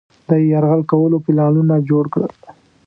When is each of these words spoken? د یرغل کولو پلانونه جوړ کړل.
د 0.29 0.31
یرغل 0.51 0.81
کولو 0.91 1.17
پلانونه 1.25 1.75
جوړ 1.89 2.03
کړل. 2.13 2.31